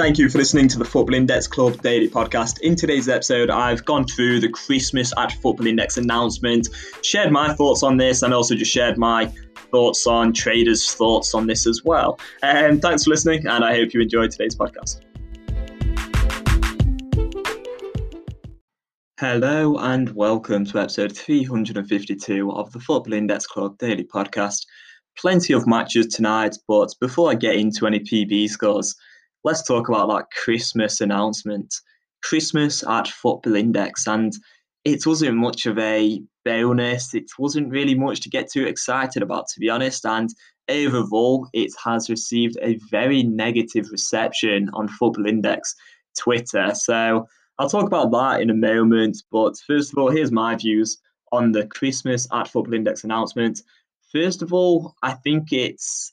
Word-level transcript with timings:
Thank 0.00 0.16
you 0.16 0.30
for 0.30 0.38
listening 0.38 0.66
to 0.68 0.78
the 0.78 0.84
Football 0.86 1.14
Index 1.14 1.46
Club 1.46 1.82
Daily 1.82 2.08
Podcast. 2.08 2.60
In 2.60 2.74
today's 2.74 3.06
episode, 3.06 3.50
I've 3.50 3.84
gone 3.84 4.06
through 4.06 4.40
the 4.40 4.48
Christmas 4.48 5.12
at 5.18 5.30
Football 5.42 5.66
Index 5.66 5.98
announcement, 5.98 6.68
shared 7.02 7.30
my 7.30 7.52
thoughts 7.52 7.82
on 7.82 7.98
this, 7.98 8.22
and 8.22 8.32
also 8.32 8.54
just 8.54 8.72
shared 8.72 8.96
my 8.96 9.30
thoughts 9.70 10.06
on 10.06 10.32
traders' 10.32 10.94
thoughts 10.94 11.34
on 11.34 11.46
this 11.46 11.66
as 11.66 11.82
well. 11.84 12.18
And 12.42 12.76
um, 12.76 12.80
thanks 12.80 13.04
for 13.04 13.10
listening, 13.10 13.46
and 13.46 13.62
I 13.62 13.74
hope 13.74 13.92
you 13.92 14.00
enjoyed 14.00 14.30
today's 14.30 14.56
podcast. 14.56 15.02
Hello 19.18 19.76
and 19.76 20.08
welcome 20.14 20.64
to 20.64 20.78
episode 20.78 21.14
352 21.14 22.50
of 22.50 22.72
the 22.72 22.80
Football 22.80 23.12
Index 23.12 23.46
Club 23.46 23.76
Daily 23.76 24.04
Podcast. 24.04 24.64
Plenty 25.18 25.52
of 25.52 25.66
matches 25.66 26.06
tonight, 26.06 26.56
but 26.66 26.88
before 27.02 27.30
I 27.30 27.34
get 27.34 27.56
into 27.56 27.86
any 27.86 28.00
PB 28.00 28.48
scores, 28.48 28.96
let's 29.44 29.62
talk 29.62 29.88
about 29.88 30.08
that 30.08 30.26
Christmas 30.30 31.00
announcement. 31.00 31.74
Christmas 32.22 32.86
at 32.86 33.08
Football 33.08 33.56
Index, 33.56 34.06
and 34.06 34.32
it 34.84 35.06
wasn't 35.06 35.36
much 35.36 35.66
of 35.66 35.78
a 35.78 36.22
bonus. 36.44 37.14
It 37.14 37.30
wasn't 37.38 37.70
really 37.70 37.94
much 37.94 38.20
to 38.20 38.30
get 38.30 38.50
too 38.50 38.66
excited 38.66 39.22
about, 39.22 39.48
to 39.48 39.60
be 39.60 39.70
honest. 39.70 40.04
And 40.06 40.30
overall, 40.68 41.48
it 41.52 41.72
has 41.84 42.10
received 42.10 42.56
a 42.62 42.78
very 42.90 43.22
negative 43.22 43.90
reception 43.90 44.70
on 44.72 44.88
Football 44.88 45.26
Index 45.26 45.74
Twitter. 46.18 46.72
So 46.74 47.26
I'll 47.58 47.68
talk 47.68 47.86
about 47.86 48.10
that 48.12 48.40
in 48.40 48.50
a 48.50 48.54
moment. 48.54 49.22
But 49.30 49.56
first 49.66 49.92
of 49.92 49.98
all, 49.98 50.10
here's 50.10 50.32
my 50.32 50.56
views 50.56 50.98
on 51.32 51.52
the 51.52 51.66
Christmas 51.66 52.26
at 52.32 52.48
Football 52.48 52.74
Index 52.74 53.04
announcement. 53.04 53.60
First 54.12 54.42
of 54.42 54.52
all, 54.52 54.94
I 55.02 55.12
think 55.12 55.52
it's 55.52 56.12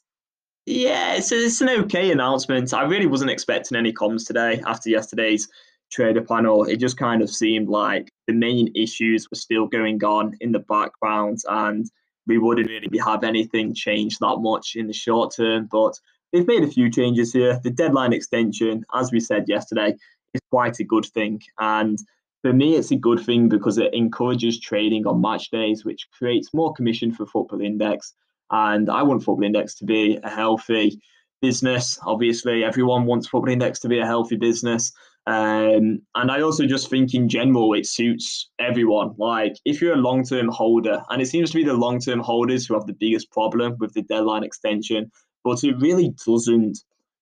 yeah, 0.68 1.16
it's, 1.16 1.32
it's 1.32 1.62
an 1.62 1.70
okay 1.70 2.12
announcement. 2.12 2.74
I 2.74 2.84
really 2.84 3.06
wasn't 3.06 3.32
expecting 3.32 3.78
any 3.78 3.94
comms 3.94 4.28
today 4.28 4.62
after 4.68 4.90
yesterday's 4.90 5.48
trader 5.90 6.22
panel. 6.22 6.66
It 6.66 6.76
just 6.76 6.98
kind 6.98 7.22
of 7.22 7.30
seemed 7.30 7.70
like 7.70 8.12
the 8.28 8.34
main 8.34 8.74
issues 8.76 9.30
were 9.32 9.38
still 9.38 9.68
going 9.68 10.04
on 10.04 10.36
in 10.42 10.52
the 10.52 10.60
background 10.60 11.40
and 11.48 11.90
we 12.28 12.38
wouldn't 12.38 12.68
really 12.68 12.90
have 13.00 13.24
anything 13.24 13.74
change 13.74 14.18
that 14.18 14.40
much 14.42 14.76
in 14.76 14.88
the 14.88 14.94
short 14.94 15.34
term. 15.34 15.70
But 15.72 15.98
they've 16.34 16.46
made 16.46 16.66
a 16.66 16.72
few 16.72 16.92
changes 16.92 17.32
here. 17.32 17.62
The 17.64 17.72
deadline 17.72 18.12
extension, 18.12 18.84
as 18.94 19.10
we 19.10 19.22
said 19.22 19.46
yesterday, 19.48 19.96
is 20.34 20.42
quite 20.52 20.82
a 20.82 20.84
good 20.84 21.06
thing. 21.06 21.42
And 21.60 21.98
for 22.42 22.52
me, 22.52 22.76
it's 22.76 22.92
a 22.92 22.98
good 22.98 23.22
thing 23.22 23.48
because 23.48 23.78
it 23.78 23.94
encourages 23.94 24.60
trading 24.60 25.08
on 25.08 25.22
match 25.22 25.50
days, 25.50 25.86
which 25.86 26.10
creates 26.12 26.54
more 26.54 26.74
commission 26.74 27.14
for 27.14 27.26
Football 27.26 27.62
Index 27.62 28.16
and 28.52 28.90
I 28.90 29.04
want 29.04 29.24
Football 29.24 29.46
Index 29.46 29.76
to 29.76 29.86
be 29.86 30.20
a 30.24 30.30
healthy 30.30 31.00
business. 31.42 32.00
Obviously, 32.06 32.64
everyone 32.64 33.06
wants 33.06 33.28
Football 33.28 33.52
Index 33.52 33.80
to 33.80 33.90
be 33.90 34.00
a 34.00 34.06
healthy 34.06 34.38
business. 34.38 34.92
Um, 35.28 36.00
and 36.16 36.32
I 36.32 36.40
also 36.40 36.66
just 36.66 36.90
think 36.90 37.14
in 37.14 37.28
general 37.28 37.74
it 37.74 37.86
suits 37.86 38.50
everyone. 38.60 39.14
Like 39.18 39.58
if 39.66 39.82
you're 39.82 39.94
a 39.94 39.98
long 39.98 40.24
term 40.24 40.48
holder, 40.48 41.04
and 41.10 41.22
it 41.22 41.26
seems 41.26 41.52
to 41.52 41.58
be 41.58 41.66
the 41.66 41.74
long 41.74 42.00
term 42.00 42.22
holders 42.22 42.66
who 42.66 42.76
have 42.76 42.86
the 42.86 42.94
biggest 42.94 43.30
problem 43.32 43.76
with 43.80 43.94
the 43.94 44.04
deadline 44.04 44.44
extension, 44.44 45.12
but 45.44 45.64
it 45.66 45.76
really 45.80 46.14
doesn't 46.26 46.80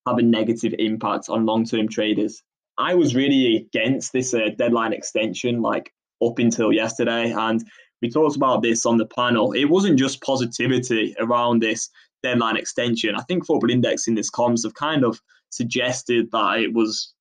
have 0.08 0.20
a 0.20 0.22
negative 0.22 0.76
impact 0.78 1.30
on 1.30 1.48
long 1.48 1.66
term 1.66 1.88
traders. 1.88 2.44
I 2.78 2.94
was 2.94 3.16
really 3.16 3.56
against 3.56 4.14
this 4.14 4.36
uh, 4.36 4.50
deadline 4.56 4.94
extension, 4.94 5.64
like 5.64 5.92
up 6.24 6.38
until 6.38 6.72
yesterday, 6.72 7.32
and 7.32 7.64
we 8.06 8.12
talked 8.12 8.36
about 8.36 8.62
this 8.62 8.86
on 8.86 8.98
the 8.98 9.06
panel. 9.06 9.54
It 9.54 9.66
wasn't 9.66 9.98
just 9.98 10.22
positivity 10.22 11.16
around 11.20 11.62
this 11.62 11.90
deadline 12.22 12.56
extension. 12.56 13.16
I 13.16 13.24
think 13.24 13.46
Football 13.46 13.72
Index 13.72 14.08
in 14.08 14.14
this 14.14 14.30
comms 14.30 14.64
have 14.64 14.76
kind 14.76 15.04
of 15.04 15.20
suggested 15.50 16.30
that 16.32 16.60
it 16.60 16.74
was 16.74 17.14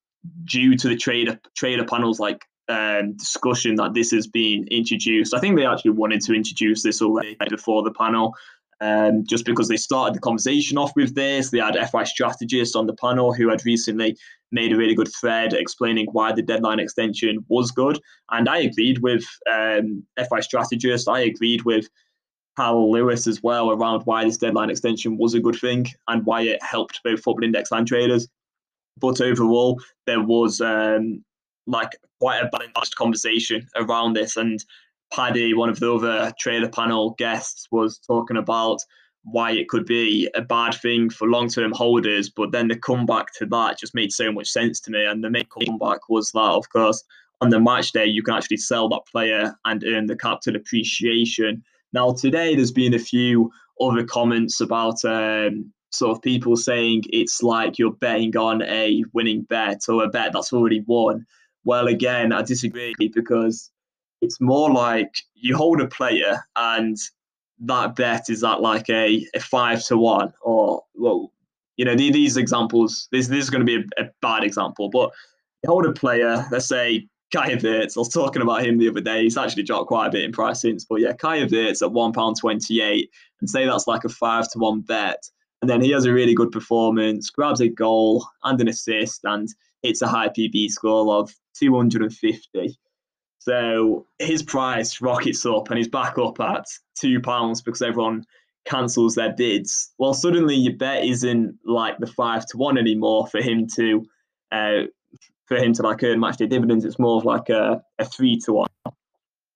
due 0.43 0.77
to 0.77 0.87
the 0.87 0.95
trader 0.95 1.39
trader 1.55 1.85
panels 1.85 2.19
like 2.19 2.45
um, 2.67 3.13
discussion 3.13 3.75
that 3.75 3.93
this 3.93 4.11
has 4.11 4.27
been 4.27 4.67
introduced. 4.69 5.33
I 5.33 5.39
think 5.39 5.55
they 5.55 5.65
actually 5.65 5.91
wanted 5.91 6.21
to 6.21 6.33
introduce 6.33 6.83
this 6.83 7.01
already 7.01 7.35
before 7.49 7.83
the 7.83 7.91
panel, 7.91 8.35
um, 8.81 9.23
just 9.25 9.45
because 9.45 9.67
they 9.67 9.77
started 9.77 10.15
the 10.15 10.19
conversation 10.19 10.77
off 10.77 10.95
with 10.95 11.15
this. 11.15 11.49
They 11.49 11.59
had 11.59 11.77
FI 11.89 12.03
strategists 12.03 12.75
on 12.75 12.87
the 12.87 12.95
panel 12.95 13.33
who 13.33 13.49
had 13.49 13.65
recently 13.65 14.17
made 14.51 14.73
a 14.73 14.77
really 14.77 14.95
good 14.95 15.11
thread 15.19 15.53
explaining 15.53 16.07
why 16.11 16.31
the 16.31 16.41
deadline 16.41 16.79
extension 16.79 17.45
was 17.47 17.71
good. 17.71 17.99
And 18.31 18.49
I 18.49 18.59
agreed 18.59 18.99
with 18.99 19.25
um, 19.51 20.03
FI 20.17 20.41
strategist. 20.41 21.07
I 21.07 21.21
agreed 21.21 21.63
with 21.63 21.87
Carl 22.55 22.91
Lewis 22.91 23.27
as 23.27 23.43
well 23.43 23.71
around 23.71 24.03
why 24.03 24.23
this 24.23 24.37
deadline 24.37 24.69
extension 24.69 25.17
was 25.17 25.33
a 25.33 25.39
good 25.39 25.57
thing 25.59 25.87
and 26.07 26.25
why 26.25 26.41
it 26.41 26.61
helped 26.63 27.01
both 27.03 27.21
football 27.21 27.43
index 27.43 27.71
and 27.71 27.87
traders. 27.87 28.27
But 28.97 29.19
overall, 29.19 29.81
there 30.05 30.21
was 30.21 30.61
um, 30.61 31.23
like 31.67 31.91
quite 32.19 32.39
a 32.39 32.49
balanced 32.49 32.95
conversation 32.95 33.67
around 33.75 34.13
this. 34.13 34.37
And 34.37 34.63
Paddy, 35.13 35.53
one 35.53 35.69
of 35.69 35.79
the 35.79 35.93
other 35.93 36.33
trader 36.39 36.69
panel 36.69 37.11
guests, 37.17 37.67
was 37.71 37.99
talking 37.99 38.37
about 38.37 38.79
why 39.23 39.51
it 39.51 39.69
could 39.69 39.85
be 39.85 40.29
a 40.35 40.41
bad 40.41 40.75
thing 40.75 41.09
for 41.09 41.27
long 41.27 41.49
term 41.49 41.71
holders. 41.71 42.29
But 42.29 42.51
then 42.51 42.67
the 42.67 42.77
comeback 42.77 43.33
to 43.39 43.45
that 43.47 43.79
just 43.79 43.95
made 43.95 44.11
so 44.11 44.31
much 44.31 44.47
sense 44.47 44.79
to 44.81 44.91
me. 44.91 45.05
And 45.05 45.23
the 45.23 45.29
main 45.29 45.45
comeback 45.45 46.09
was 46.09 46.31
that, 46.31 46.39
of 46.39 46.69
course, 46.69 47.03
on 47.41 47.49
the 47.49 47.59
match 47.59 47.91
day, 47.91 48.05
you 48.05 48.23
can 48.23 48.35
actually 48.35 48.57
sell 48.57 48.87
that 48.89 49.05
player 49.11 49.55
and 49.65 49.83
earn 49.83 50.05
the 50.05 50.15
capital 50.15 50.55
appreciation. 50.55 51.63
Now, 51.91 52.13
today, 52.13 52.55
there's 52.55 52.71
been 52.71 52.93
a 52.93 52.99
few 52.99 53.51
other 53.81 54.03
comments 54.03 54.61
about 54.61 55.03
um, 55.03 55.71
sort 55.91 56.15
of 56.15 56.21
people 56.21 56.55
saying 56.55 57.03
it's 57.09 57.41
like 57.41 57.77
you're 57.77 57.93
betting 57.93 58.35
on 58.37 58.61
a 58.63 59.03
winning 59.13 59.43
bet 59.43 59.81
or 59.89 60.03
a 60.03 60.09
bet 60.09 60.31
that's 60.33 60.53
already 60.53 60.81
won. 60.87 61.25
Well, 61.63 61.87
again, 61.87 62.31
I 62.31 62.41
disagree 62.41 62.93
because 62.99 63.71
it's 64.25 64.41
more 64.41 64.71
like 64.71 65.21
you 65.35 65.55
hold 65.55 65.79
a 65.79 65.87
player 65.87 66.43
and 66.55 66.97
that 67.59 67.95
bet 67.95 68.29
is 68.29 68.43
at 68.43 68.59
like 68.59 68.89
a, 68.89 69.25
a 69.35 69.39
five 69.39 69.83
to 69.85 69.97
one 69.97 70.33
or 70.41 70.81
well 70.95 71.31
you 71.77 71.85
know 71.85 71.95
these 71.95 72.35
examples 72.35 73.07
this, 73.11 73.27
this 73.27 73.43
is 73.43 73.49
going 73.49 73.65
to 73.65 73.65
be 73.65 73.87
a, 73.97 74.03
a 74.03 74.09
bad 74.21 74.43
example 74.43 74.89
but 74.89 75.11
you 75.63 75.69
hold 75.69 75.85
a 75.85 75.93
player 75.93 76.45
let's 76.51 76.67
say 76.67 77.07
Kai 77.33 77.49
Havertz, 77.49 77.97
I 77.97 77.99
was 77.99 78.09
talking 78.09 78.41
about 78.41 78.63
him 78.63 78.77
the 78.77 78.87
other 78.87 79.01
day. 79.01 79.23
He's 79.23 79.35
actually 79.35 79.63
dropped 79.63 79.87
quite 79.87 80.07
a 80.07 80.11
bit 80.11 80.23
in 80.23 80.31
price 80.31 80.61
since, 80.61 80.85
but 80.85 81.01
yeah, 81.01 81.11
Kai 81.11 81.39
Havertz 81.39 81.81
at 81.81 81.91
one 81.91 82.13
pound 82.13 82.37
twenty-eight, 82.39 83.09
and 83.41 83.49
say 83.49 83.65
that's 83.65 83.87
like 83.87 84.05
a 84.05 84.09
five 84.09 84.49
to 84.51 84.59
one 84.59 84.81
bet, 84.81 85.21
and 85.61 85.69
then 85.69 85.81
he 85.81 85.89
has 85.91 86.05
a 86.05 86.13
really 86.13 86.35
good 86.35 86.51
performance, 86.51 87.31
grabs 87.31 87.61
a 87.61 87.67
goal 87.67 88.25
and 88.43 88.61
an 88.61 88.67
assist, 88.67 89.21
and 89.23 89.49
hits 89.81 90.03
a 90.03 90.07
high 90.07 90.29
PB 90.29 90.69
score 90.69 91.13
of 91.15 91.33
two 91.55 91.75
hundred 91.75 92.03
and 92.03 92.13
fifty. 92.13 92.77
So 93.45 94.07
his 94.17 94.41
price 94.41 95.01
rockets 95.01 95.45
up 95.45 95.69
and 95.69 95.77
he's 95.77 95.87
back 95.87 96.17
up 96.17 96.39
at 96.39 96.65
two 96.99 97.21
pounds 97.21 97.61
because 97.61 97.83
everyone 97.83 98.25
cancels 98.65 99.13
their 99.13 99.33
bids. 99.33 99.93
Well, 99.99 100.15
suddenly 100.15 100.55
your 100.55 100.75
bet 100.75 101.05
isn't 101.05 101.59
like 101.63 101.99
the 101.99 102.07
five 102.07 102.47
to 102.47 102.57
one 102.57 102.79
anymore 102.79 103.27
for 103.27 103.41
him 103.41 103.67
to 103.75 104.03
uh, 104.51 104.81
for 105.45 105.57
him 105.57 105.73
to 105.73 105.83
like 105.83 106.01
earn 106.01 106.19
match 106.19 106.37
day 106.37 106.47
dividends. 106.47 106.85
It's 106.85 106.97
more 106.97 107.17
of 107.17 107.25
like 107.25 107.49
a, 107.49 107.83
a 107.99 108.05
three 108.05 108.39
to 108.45 108.53
one. 108.53 108.69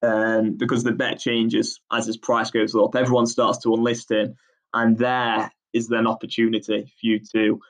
Um, 0.02 0.56
because 0.56 0.84
the 0.84 0.92
bet 0.92 1.18
changes 1.18 1.80
as 1.92 2.06
his 2.06 2.16
price 2.16 2.50
goes 2.50 2.76
up. 2.76 2.94
Everyone 2.94 3.26
starts 3.26 3.58
to 3.58 3.70
unlist 3.70 4.10
him, 4.10 4.36
and 4.72 4.96
there 4.96 5.50
is 5.74 5.88
then 5.88 6.06
opportunity 6.06 6.84
for 6.84 7.06
you 7.06 7.20
to 7.32 7.60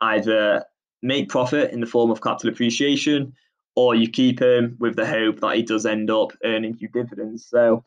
either 0.00 0.64
make 1.02 1.28
profit 1.28 1.72
in 1.72 1.80
the 1.80 1.86
form 1.86 2.10
of 2.10 2.22
capital 2.22 2.50
appreciation 2.50 3.34
or 3.76 3.94
you 3.94 4.08
keep 4.08 4.40
him 4.40 4.76
with 4.78 4.96
the 4.96 5.06
hope 5.06 5.40
that 5.40 5.56
he 5.56 5.62
does 5.62 5.86
end 5.86 6.10
up 6.10 6.32
earning 6.44 6.76
you 6.78 6.88
dividends. 6.88 7.46
So 7.48 7.82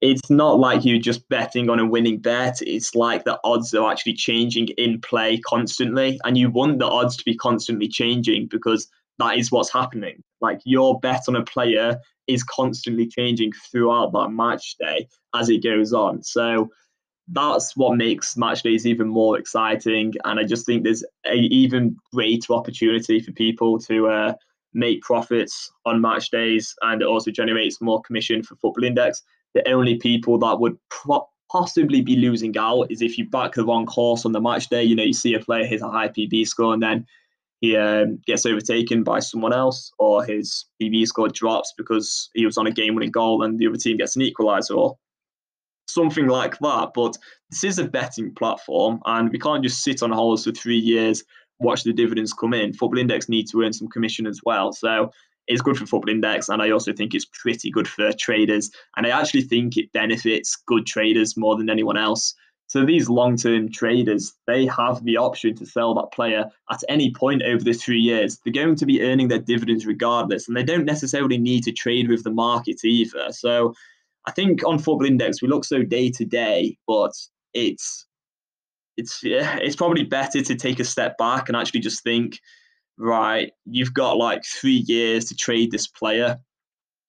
it's 0.00 0.30
not 0.30 0.58
like 0.58 0.84
you're 0.84 0.98
just 0.98 1.28
betting 1.28 1.70
on 1.70 1.80
a 1.80 1.86
winning 1.86 2.18
bet. 2.18 2.60
It's 2.62 2.94
like 2.94 3.24
the 3.24 3.40
odds 3.42 3.74
are 3.74 3.90
actually 3.90 4.14
changing 4.14 4.68
in 4.76 5.00
play 5.00 5.38
constantly. 5.38 6.20
And 6.24 6.36
you 6.36 6.50
want 6.50 6.78
the 6.78 6.86
odds 6.86 7.16
to 7.16 7.24
be 7.24 7.34
constantly 7.34 7.88
changing 7.88 8.48
because 8.48 8.88
that 9.18 9.38
is 9.38 9.50
what's 9.50 9.72
happening. 9.72 10.22
Like 10.40 10.60
your 10.64 11.00
bet 11.00 11.22
on 11.28 11.36
a 11.36 11.42
player 11.42 11.98
is 12.26 12.42
constantly 12.42 13.06
changing 13.06 13.52
throughout 13.52 14.12
that 14.12 14.28
match 14.28 14.76
day 14.78 15.08
as 15.34 15.48
it 15.48 15.62
goes 15.62 15.92
on. 15.92 16.22
So 16.22 16.70
that's 17.28 17.76
what 17.76 17.96
makes 17.96 18.36
match 18.36 18.62
days 18.62 18.86
even 18.86 19.08
more 19.08 19.38
exciting. 19.38 20.12
And 20.24 20.38
I 20.38 20.44
just 20.44 20.66
think 20.66 20.84
there's 20.84 21.04
an 21.24 21.38
even 21.44 21.96
greater 22.12 22.52
opportunity 22.52 23.20
for 23.20 23.32
people 23.32 23.78
to 23.80 24.08
uh, 24.08 24.34
make 24.74 25.02
profits 25.02 25.72
on 25.86 26.00
match 26.00 26.30
days 26.30 26.74
and 26.82 27.02
it 27.02 27.08
also 27.08 27.30
generates 27.30 27.80
more 27.80 28.02
commission 28.02 28.42
for 28.42 28.56
Football 28.56 28.84
Index. 28.84 29.22
The 29.54 29.68
only 29.68 29.96
people 29.96 30.38
that 30.38 30.58
would 30.58 30.76
pro- 30.90 31.28
possibly 31.50 32.00
be 32.00 32.16
losing 32.16 32.56
out 32.58 32.90
is 32.90 33.00
if 33.00 33.16
you 33.16 33.28
back 33.28 33.54
the 33.54 33.64
wrong 33.64 33.86
horse 33.88 34.26
on 34.26 34.32
the 34.32 34.40
match 34.40 34.68
day. 34.68 34.82
You 34.82 34.96
know, 34.96 35.04
you 35.04 35.12
see 35.12 35.34
a 35.34 35.40
player 35.40 35.64
hit 35.64 35.82
a 35.82 35.88
high 35.88 36.08
PB 36.08 36.46
score 36.48 36.74
and 36.74 36.82
then 36.82 37.06
he 37.64 37.76
um, 37.76 38.20
gets 38.26 38.44
overtaken 38.44 39.04
by 39.04 39.20
someone 39.20 39.54
else, 39.54 39.90
or 39.98 40.22
his 40.22 40.66
PB 40.82 41.06
score 41.06 41.28
drops 41.28 41.72
because 41.78 42.28
he 42.34 42.44
was 42.44 42.58
on 42.58 42.66
a 42.66 42.70
game 42.70 42.94
winning 42.94 43.10
goal 43.10 43.42
and 43.42 43.58
the 43.58 43.66
other 43.66 43.78
team 43.78 43.96
gets 43.96 44.16
an 44.16 44.22
equaliser, 44.22 44.76
or 44.76 44.98
something 45.88 46.26
like 46.26 46.58
that. 46.58 46.90
But 46.94 47.16
this 47.50 47.64
is 47.64 47.78
a 47.78 47.88
betting 47.88 48.34
platform, 48.34 49.00
and 49.06 49.30
we 49.30 49.38
can't 49.38 49.62
just 49.62 49.82
sit 49.82 50.02
on 50.02 50.10
holes 50.10 50.44
for 50.44 50.52
three 50.52 50.76
years 50.76 51.24
watch 51.60 51.84
the 51.84 51.92
dividends 51.92 52.32
come 52.32 52.54
in, 52.54 52.72
Football 52.72 52.98
Index 52.98 53.28
needs 53.28 53.52
to 53.52 53.62
earn 53.62 53.72
some 53.72 53.88
commission 53.88 54.26
as 54.26 54.40
well. 54.44 54.72
So 54.72 55.10
it's 55.46 55.62
good 55.62 55.76
for 55.76 55.86
Football 55.86 56.14
Index, 56.14 56.48
and 56.48 56.62
I 56.62 56.70
also 56.70 56.92
think 56.92 57.14
it's 57.14 57.26
pretty 57.26 57.70
good 57.70 57.86
for 57.86 58.12
traders. 58.12 58.70
And 58.96 59.06
I 59.06 59.10
actually 59.10 59.42
think 59.42 59.76
it 59.76 59.92
benefits 59.92 60.56
good 60.66 60.86
traders 60.86 61.36
more 61.36 61.56
than 61.56 61.68
anyone 61.68 61.96
else. 61.96 62.34
So 62.66 62.84
these 62.84 63.10
long-term 63.10 63.72
traders, 63.72 64.32
they 64.46 64.66
have 64.66 65.04
the 65.04 65.18
option 65.18 65.54
to 65.56 65.66
sell 65.66 65.94
that 65.94 66.12
player 66.12 66.50
at 66.72 66.82
any 66.88 67.12
point 67.12 67.42
over 67.42 67.62
the 67.62 67.74
three 67.74 68.00
years. 68.00 68.38
They're 68.44 68.54
going 68.54 68.76
to 68.76 68.86
be 68.86 69.02
earning 69.02 69.28
their 69.28 69.38
dividends 69.38 69.84
regardless, 69.86 70.48
and 70.48 70.56
they 70.56 70.62
don't 70.62 70.86
necessarily 70.86 71.36
need 71.36 71.62
to 71.64 71.72
trade 71.72 72.08
with 72.08 72.24
the 72.24 72.30
market 72.30 72.82
either. 72.82 73.30
So 73.32 73.74
I 74.26 74.30
think 74.30 74.66
on 74.66 74.78
Football 74.78 75.04
Index 75.04 75.42
we 75.42 75.48
look 75.48 75.66
so 75.66 75.82
day 75.82 76.10
to 76.12 76.24
day, 76.24 76.78
but 76.86 77.12
it's 77.52 78.06
it's 78.96 79.22
yeah, 79.22 79.58
it's 79.60 79.76
probably 79.76 80.04
better 80.04 80.42
to 80.42 80.54
take 80.54 80.80
a 80.80 80.84
step 80.84 81.18
back 81.18 81.48
and 81.48 81.56
actually 81.56 81.80
just 81.80 82.02
think, 82.02 82.40
right, 82.98 83.52
you've 83.64 83.94
got 83.94 84.16
like 84.16 84.44
three 84.44 84.84
years 84.86 85.26
to 85.26 85.34
trade 85.34 85.70
this 85.70 85.86
player. 85.86 86.38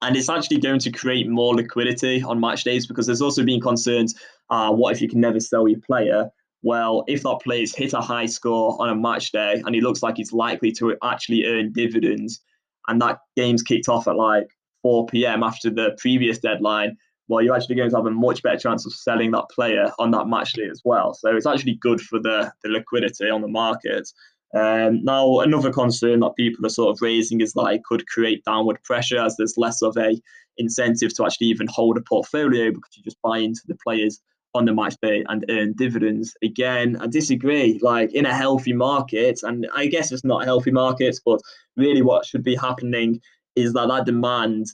And 0.02 0.16
it's 0.16 0.30
actually 0.30 0.60
going 0.60 0.80
to 0.80 0.92
create 0.92 1.28
more 1.28 1.56
liquidity 1.56 2.22
on 2.22 2.40
match 2.40 2.64
days 2.64 2.86
because 2.86 3.06
there's 3.06 3.22
also 3.22 3.44
been 3.44 3.62
concerns 3.62 4.14
uh, 4.50 4.72
what 4.72 4.94
if 4.94 5.02
you 5.02 5.10
can 5.10 5.20
never 5.20 5.40
sell 5.40 5.68
your 5.68 5.80
player? 5.80 6.30
Well, 6.62 7.04
if 7.08 7.24
that 7.24 7.40
player's 7.44 7.76
hit 7.76 7.94
a 7.94 8.02
high 8.02 8.26
score 8.26 8.80
on 8.82 8.90
a 8.90 8.96
match 8.96 9.32
day 9.32 9.62
and 9.66 9.74
he 9.74 9.82
looks 9.82 10.04
like 10.04 10.18
he's 10.18 10.34
likely 10.34 10.72
to 10.74 10.96
actually 11.04 11.46
earn 11.46 11.72
dividends, 11.72 12.42
and 12.88 13.02
that 13.02 13.20
game's 13.36 13.64
kicked 13.64 13.90
off 13.90 14.08
at 14.08 14.16
like 14.16 14.48
4 14.84 15.08
p.m. 15.08 15.44
after 15.44 15.70
the 15.70 15.96
previous 15.98 16.38
deadline, 16.38 16.98
well, 17.28 17.42
you're 17.42 17.56
actually 17.56 17.76
going 17.76 17.90
to 17.90 17.96
have 17.96 18.06
a 18.06 18.12
much 18.12 18.44
better 18.44 18.58
chance 18.58 18.86
of 18.86 18.94
selling 18.94 19.32
that 19.32 19.50
player 19.50 19.92
on 20.00 20.12
that 20.12 20.28
match 20.28 20.54
day 20.54 20.68
as 20.70 20.82
well. 20.86 21.14
So 21.14 21.36
it's 21.36 21.48
actually 21.48 21.76
good 21.76 22.02
for 22.02 22.20
the, 22.20 22.52
the 22.64 22.70
liquidity 22.70 23.30
on 23.30 23.42
the 23.42 23.48
market. 23.48 24.08
Um, 24.54 25.04
now, 25.04 25.40
another 25.40 25.72
concern 25.72 26.22
that 26.22 26.36
people 26.38 26.66
are 26.66 26.70
sort 26.70 26.96
of 26.96 27.02
raising 27.02 27.42
is 27.42 27.54
that 27.54 27.74
it 27.74 27.84
could 27.84 28.08
create 28.08 28.46
downward 28.46 28.82
pressure 28.84 29.20
as 29.20 29.36
there's 29.36 29.58
less 29.58 29.82
of 29.82 29.98
a 29.98 30.20
incentive 30.58 31.14
to 31.16 31.26
actually 31.26 31.48
even 31.48 31.68
hold 31.70 31.98
a 31.98 32.02
portfolio 32.02 32.70
because 32.70 32.96
you 32.96 33.04
just 33.04 33.22
buy 33.22 33.40
into 33.40 33.62
the 33.68 33.78
players 33.84 34.22
on 34.54 34.64
the 34.64 34.74
match 34.74 34.96
day 35.02 35.26
and 35.28 35.44
earn 35.50 35.74
dividends. 35.74 36.34
Again, 36.42 36.96
I 37.02 37.08
disagree. 37.08 37.80
Like 37.82 38.14
in 38.14 38.26
a 38.26 38.34
healthy 38.34 38.72
market, 38.72 39.42
and 39.44 39.68
I 39.76 39.88
guess 39.88 40.12
it's 40.12 40.24
not 40.24 40.46
healthy 40.46 40.72
market, 40.72 41.20
but 41.26 41.42
really 41.76 42.02
what 42.02 42.26
should 42.26 42.44
be 42.44 42.56
happening 42.56 43.20
is 43.56 43.74
that 43.74 43.90
that 43.90 44.06
demand 44.06 44.68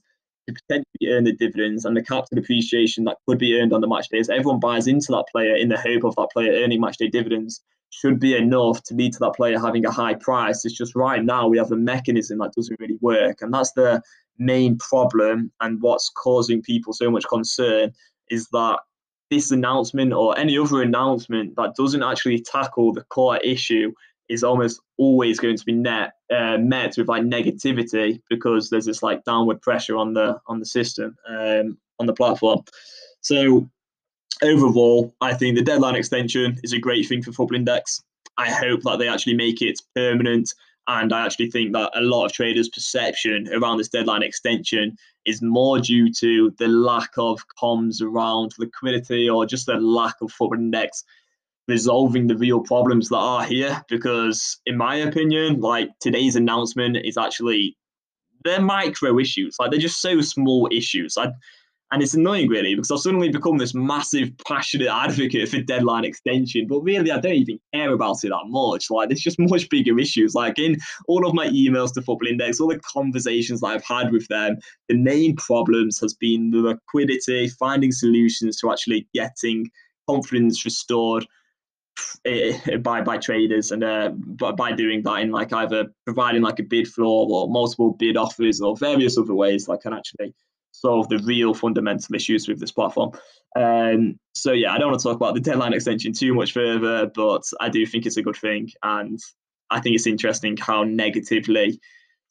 to 0.47 0.53
potentially 0.53 1.13
earn 1.13 1.23
the 1.23 1.35
dividends 1.35 1.85
and 1.85 1.95
the 1.95 2.03
capital 2.03 2.39
appreciation 2.39 3.03
that 3.05 3.17
could 3.27 3.37
be 3.37 3.59
earned 3.59 3.73
on 3.73 3.81
the 3.81 3.87
match 3.87 4.09
days. 4.09 4.29
Everyone 4.29 4.59
buys 4.59 4.87
into 4.87 5.11
that 5.11 5.25
player 5.31 5.55
in 5.55 5.69
the 5.69 5.77
hope 5.77 6.03
of 6.03 6.15
that 6.15 6.29
player 6.31 6.63
earning 6.63 6.81
match 6.81 6.97
day 6.97 7.07
dividends 7.07 7.61
should 7.91 8.19
be 8.19 8.35
enough 8.35 8.81
to 8.83 8.95
lead 8.95 9.13
to 9.13 9.19
that 9.19 9.35
player 9.35 9.59
having 9.59 9.85
a 9.85 9.91
high 9.91 10.13
price. 10.13 10.63
It's 10.65 10.77
just 10.77 10.95
right 10.95 11.23
now 11.23 11.47
we 11.47 11.57
have 11.57 11.71
a 11.71 11.77
mechanism 11.77 12.39
that 12.39 12.53
doesn't 12.55 12.79
really 12.79 12.97
work. 13.01 13.41
And 13.41 13.53
that's 13.53 13.73
the 13.73 14.01
main 14.37 14.77
problem 14.77 15.51
and 15.61 15.81
what's 15.81 16.09
causing 16.09 16.61
people 16.61 16.93
so 16.93 17.11
much 17.11 17.25
concern 17.27 17.91
is 18.29 18.47
that 18.53 18.79
this 19.29 19.51
announcement 19.51 20.13
or 20.13 20.37
any 20.37 20.57
other 20.57 20.81
announcement 20.81 21.55
that 21.55 21.75
doesn't 21.75 22.03
actually 22.03 22.41
tackle 22.41 22.93
the 22.93 23.03
core 23.03 23.37
issue 23.37 23.91
is 24.31 24.43
almost 24.43 24.79
always 24.97 25.39
going 25.39 25.57
to 25.57 25.65
be 25.65 25.73
net 25.73 26.13
uh, 26.33 26.57
met 26.57 26.95
with 26.97 27.09
like 27.09 27.23
negativity 27.23 28.21
because 28.29 28.69
there's 28.69 28.85
this 28.85 29.03
like 29.03 29.25
downward 29.25 29.61
pressure 29.61 29.97
on 29.97 30.13
the 30.13 30.39
on 30.47 30.59
the 30.59 30.65
system 30.65 31.15
um, 31.27 31.77
on 31.99 32.05
the 32.05 32.13
platform. 32.13 32.61
So 33.19 33.69
overall, 34.41 35.13
I 35.19 35.33
think 35.33 35.57
the 35.57 35.63
deadline 35.63 35.95
extension 35.95 36.57
is 36.63 36.71
a 36.71 36.79
great 36.79 37.07
thing 37.07 37.21
for 37.21 37.33
Football 37.33 37.57
Index. 37.57 38.01
I 38.37 38.49
hope 38.49 38.81
that 38.83 38.99
they 38.99 39.09
actually 39.09 39.35
make 39.35 39.61
it 39.61 39.81
permanent. 39.95 40.53
And 40.87 41.13
I 41.13 41.25
actually 41.25 41.51
think 41.51 41.73
that 41.73 41.91
a 41.93 42.01
lot 42.01 42.25
of 42.25 42.33
traders' 42.33 42.69
perception 42.69 43.47
around 43.53 43.77
this 43.77 43.89
deadline 43.89 44.23
extension 44.23 44.97
is 45.25 45.41
more 45.41 45.79
due 45.79 46.11
to 46.13 46.53
the 46.57 46.67
lack 46.67 47.11
of 47.17 47.39
comms 47.61 48.01
around 48.01 48.53
liquidity 48.57 49.29
or 49.29 49.45
just 49.45 49.67
the 49.67 49.75
lack 49.75 50.15
of 50.21 50.31
Football 50.31 50.59
Index 50.59 51.03
resolving 51.67 52.27
the 52.27 52.37
real 52.37 52.61
problems 52.61 53.09
that 53.09 53.17
are 53.17 53.43
here. 53.43 53.83
Because, 53.89 54.59
in 54.65 54.77
my 54.77 54.95
opinion, 54.95 55.59
like 55.59 55.89
today's 55.99 56.35
announcement 56.35 56.97
is 57.03 57.17
actually 57.17 57.77
they're 58.43 58.61
micro 58.61 59.19
issues. 59.19 59.55
Like 59.59 59.71
they're 59.71 59.79
just 59.79 60.01
so 60.01 60.21
small 60.21 60.67
issues. 60.71 61.17
I 61.17 61.31
and 61.93 62.01
it's 62.01 62.13
annoying, 62.13 62.47
really, 62.47 62.73
because 62.73 62.89
I've 62.89 62.99
suddenly 62.99 63.27
become 63.27 63.57
this 63.57 63.73
massive, 63.73 64.31
passionate 64.47 64.87
advocate 64.87 65.49
for 65.49 65.59
deadline 65.59 66.05
extension. 66.05 66.65
But 66.65 66.79
really, 66.79 67.11
I 67.11 67.19
don't 67.19 67.33
even 67.33 67.59
care 67.73 67.91
about 67.91 68.23
it 68.23 68.29
that 68.29 68.45
much. 68.45 68.89
Like, 68.89 69.09
there's 69.09 69.19
just 69.19 69.39
much 69.39 69.67
bigger 69.67 69.99
issues. 69.99 70.33
Like, 70.33 70.57
in 70.57 70.77
all 71.09 71.27
of 71.27 71.33
my 71.33 71.49
emails 71.49 71.93
to 71.93 72.01
Football 72.01 72.29
Index, 72.29 72.61
all 72.61 72.69
the 72.69 72.79
conversations 72.79 73.59
that 73.59 73.67
I've 73.67 73.83
had 73.83 74.13
with 74.13 74.25
them, 74.29 74.57
the 74.87 74.95
main 74.95 75.35
problems 75.35 75.99
has 75.99 76.13
been 76.13 76.51
the 76.51 76.59
liquidity, 76.59 77.49
finding 77.49 77.91
solutions 77.91 78.57
to 78.61 78.71
actually 78.71 79.05
getting 79.13 79.69
confidence 80.09 80.63
restored 80.63 81.27
by 82.81 83.01
by 83.01 83.17
traders 83.17 83.71
and 83.71 83.83
uh, 83.83 84.09
by, 84.09 84.51
by 84.51 84.71
doing 84.71 85.01
that 85.03 85.21
in 85.21 85.31
like 85.31 85.51
either 85.53 85.87
providing 86.05 86.41
like 86.41 86.59
a 86.59 86.63
bid 86.63 86.87
floor 86.87 87.27
or 87.29 87.49
multiple 87.49 87.93
bid 87.93 88.17
offers 88.17 88.61
or 88.61 88.77
various 88.77 89.17
other 89.17 89.35
ways 89.35 89.65
that 89.65 89.81
can 89.81 89.93
actually 89.93 90.33
solve 90.71 91.09
the 91.09 91.19
real 91.19 91.53
fundamental 91.53 92.15
issues 92.15 92.47
with 92.47 92.59
this 92.59 92.71
platform. 92.71 93.11
Um, 93.55 94.19
so 94.33 94.51
yeah, 94.53 94.73
I 94.73 94.77
don't 94.77 94.89
want 94.89 95.01
to 95.01 95.07
talk 95.07 95.17
about 95.17 95.33
the 95.33 95.41
deadline 95.41 95.73
extension 95.73 96.13
too 96.13 96.33
much 96.33 96.53
further, 96.53 97.07
but 97.13 97.43
I 97.59 97.69
do 97.69 97.85
think 97.85 98.05
it's 98.05 98.17
a 98.17 98.23
good 98.23 98.37
thing, 98.37 98.69
and 98.83 99.19
I 99.69 99.79
think 99.79 99.95
it's 99.95 100.07
interesting 100.07 100.57
how 100.57 100.83
negatively 100.83 101.79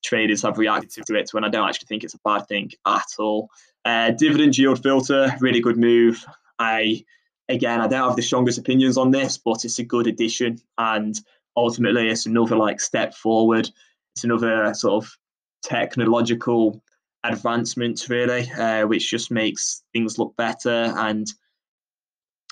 traders 0.03 0.43
have 0.43 0.57
reacted 0.57 1.05
to 1.07 1.15
it 1.15 1.29
when 1.33 1.45
I 1.45 1.49
don't 1.49 1.69
actually 1.69 1.87
think 1.87 2.05
it's 2.05 2.15
a 2.15 2.21
bad 2.25 2.47
thing 2.47 2.71
at 2.87 3.07
all. 3.19 3.51
Uh, 3.85 4.11
dividend 4.13 4.57
yield 4.57 4.83
filter, 4.83 5.33
really 5.41 5.61
good 5.61 5.77
move. 5.77 6.25
I 6.59 7.05
again, 7.51 7.81
I 7.81 7.89
don't 7.89 8.09
have 8.09 8.17
the 8.17 8.23
strongest 8.23 8.59
opinions 8.59 8.97
on 8.97 9.11
this, 9.11 9.37
but 9.39 9.65
it's 9.65 9.79
a 9.79 9.85
good 9.85 10.07
addition, 10.07 10.61
and 10.79 11.19
ultimately, 11.57 12.09
it's 12.09 12.27
another 12.27 12.57
like 12.57 12.81
step 12.81 13.15
forward. 13.15 13.69
It's 14.15 14.25
another 14.25 14.73
sort 14.75 15.05
of 15.05 15.17
technological 15.63 16.83
advancement, 17.25 18.09
really, 18.09 18.51
uh, 18.53 18.87
which 18.87 19.11
just 19.11 19.31
makes 19.31 19.83
things 19.93 20.19
look 20.19 20.35
better. 20.37 20.93
And 20.97 21.27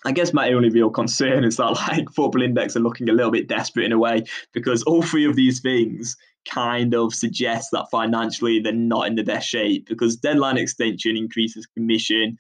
I 0.05 0.13
guess 0.13 0.33
my 0.33 0.53
only 0.53 0.71
real 0.71 0.91
concern 0.91 1.45
is 1.45 1.57
that 1.57 1.71
like 1.89 2.11
Football 2.11 2.43
Index 2.43 2.77
are 2.77 2.81
looking 2.81 3.09
a 3.09 3.13
little 3.13 3.33
bit 3.33 3.49
desperate 3.49 3.87
in 3.87 3.93
a 3.93 3.99
way 3.99 4.25
because 4.53 4.83
all 4.85 5.03
three 5.03 5.25
of 5.25 5.37
these 5.37 5.61
things 5.61 6.17
kind 6.49 6.95
of 6.95 7.15
suggest 7.15 7.71
that 7.73 7.91
financially 7.91 8.61
they're 8.61 8.73
not 8.73 9.07
in 9.07 9.17
the 9.17 9.23
best 9.23 9.49
shape 9.49 9.87
because 9.87 10.17
deadline 10.17 10.57
extension 10.57 11.17
increases 11.17 11.67
commission 11.67 12.39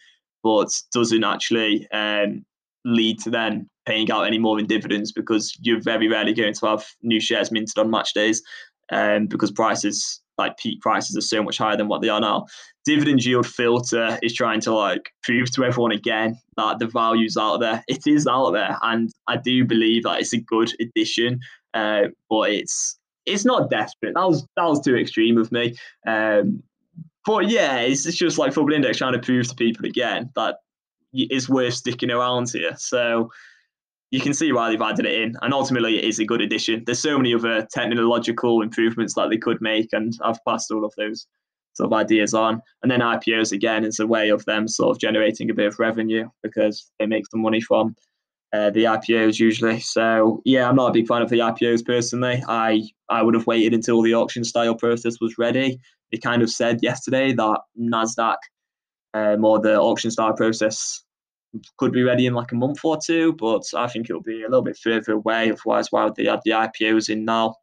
but 0.48 0.70
doesn't 0.94 1.24
actually 1.24 1.86
um, 1.92 2.42
lead 2.86 3.20
to 3.20 3.28
then 3.28 3.68
paying 3.84 4.10
out 4.10 4.26
any 4.26 4.38
more 4.38 4.58
in 4.58 4.66
dividends 4.66 5.12
because 5.12 5.54
you're 5.60 5.82
very 5.82 6.08
rarely 6.08 6.32
going 6.32 6.54
to 6.54 6.66
have 6.66 6.86
new 7.02 7.20
shares 7.20 7.52
minted 7.52 7.76
on 7.76 7.90
match 7.90 8.14
days 8.14 8.42
um, 8.90 9.26
because 9.26 9.50
prices 9.50 10.22
like 10.38 10.56
peak 10.56 10.80
prices 10.80 11.18
are 11.18 11.20
so 11.20 11.42
much 11.42 11.58
higher 11.58 11.76
than 11.76 11.88
what 11.88 12.00
they 12.00 12.08
are 12.08 12.20
now. 12.20 12.46
Dividend 12.86 13.22
yield 13.26 13.46
filter 13.46 14.18
is 14.22 14.32
trying 14.32 14.62
to 14.62 14.72
like 14.72 15.10
prove 15.22 15.50
to 15.50 15.64
everyone 15.64 15.92
again 15.92 16.38
that 16.56 16.78
the 16.78 16.86
value's 16.86 17.36
out 17.36 17.58
there. 17.58 17.84
It 17.86 18.06
is 18.06 18.26
out 18.26 18.52
there, 18.52 18.78
and 18.80 19.10
I 19.26 19.36
do 19.36 19.66
believe 19.66 20.04
that 20.04 20.18
it's 20.20 20.32
a 20.32 20.40
good 20.40 20.72
addition. 20.80 21.40
Uh, 21.74 22.04
but 22.30 22.52
it's 22.52 22.98
it's 23.26 23.44
not 23.44 23.68
desperate. 23.68 24.14
That 24.14 24.26
was 24.26 24.46
that 24.56 24.64
was 24.64 24.80
too 24.80 24.96
extreme 24.96 25.36
of 25.36 25.52
me. 25.52 25.76
Um, 26.06 26.62
but 27.28 27.50
yeah, 27.50 27.80
it's, 27.80 28.06
it's 28.06 28.16
just 28.16 28.38
like 28.38 28.54
Football 28.54 28.72
Index 28.72 28.96
trying 28.96 29.12
to 29.12 29.18
prove 29.18 29.46
to 29.48 29.54
people 29.54 29.84
again 29.84 30.30
that 30.34 30.56
it's 31.12 31.46
worth 31.46 31.74
sticking 31.74 32.10
around 32.10 32.48
here. 32.50 32.74
So 32.78 33.30
you 34.10 34.18
can 34.18 34.32
see 34.32 34.50
why 34.50 34.70
they've 34.70 34.80
added 34.80 35.04
it 35.04 35.20
in, 35.20 35.36
and 35.42 35.52
ultimately 35.52 35.98
it 35.98 36.04
is 36.04 36.18
a 36.18 36.24
good 36.24 36.40
addition. 36.40 36.84
There's 36.86 37.02
so 37.02 37.18
many 37.18 37.34
other 37.34 37.68
technological 37.70 38.62
improvements 38.62 39.12
that 39.16 39.28
they 39.28 39.36
could 39.36 39.60
make, 39.60 39.90
and 39.92 40.14
I've 40.24 40.42
passed 40.46 40.70
all 40.70 40.86
of 40.86 40.94
those 40.96 41.26
sort 41.74 41.88
of 41.88 41.92
ideas 41.92 42.32
on. 42.32 42.62
And 42.82 42.90
then 42.90 43.00
IPOs 43.00 43.52
again 43.52 43.84
is 43.84 44.00
a 44.00 44.06
way 44.06 44.30
of 44.30 44.46
them 44.46 44.66
sort 44.66 44.96
of 44.96 44.98
generating 44.98 45.50
a 45.50 45.54
bit 45.54 45.66
of 45.66 45.78
revenue 45.78 46.30
because 46.42 46.90
they 46.98 47.04
make 47.04 47.26
some 47.30 47.42
money 47.42 47.60
from 47.60 47.94
uh, 48.52 48.70
the 48.70 48.84
IPOs 48.84 49.38
usually. 49.38 49.80
So 49.80 50.42
yeah, 50.44 50.68
I'm 50.68 50.76
not 50.76 50.90
a 50.90 50.92
big 50.92 51.06
fan 51.06 51.22
of 51.22 51.30
the 51.30 51.40
IPOs 51.40 51.84
personally. 51.84 52.42
I 52.48 52.88
I 53.08 53.22
would 53.22 53.34
have 53.34 53.46
waited 53.46 53.74
until 53.74 54.02
the 54.02 54.14
auction 54.14 54.44
style 54.44 54.74
process 54.74 55.20
was 55.20 55.38
ready. 55.38 55.80
They 56.10 56.18
kind 56.18 56.42
of 56.42 56.50
said 56.50 56.80
yesterday 56.82 57.32
that 57.32 57.60
Nasdaq 57.78 58.36
um, 59.14 59.44
or 59.44 59.60
the 59.60 59.78
auction 59.78 60.10
style 60.10 60.32
process 60.32 61.02
could 61.78 61.92
be 61.92 62.02
ready 62.02 62.26
in 62.26 62.34
like 62.34 62.52
a 62.52 62.56
month 62.56 62.84
or 62.84 62.98
two, 63.04 63.32
but 63.34 63.62
I 63.74 63.88
think 63.88 64.08
it'll 64.08 64.22
be 64.22 64.42
a 64.42 64.48
little 64.48 64.62
bit 64.62 64.78
further 64.78 65.12
away. 65.12 65.50
Otherwise, 65.50 65.88
why 65.90 66.04
would 66.04 66.16
they 66.16 66.28
add 66.28 66.40
the 66.44 66.52
IPOs 66.52 67.08
in 67.08 67.24
now? 67.24 67.54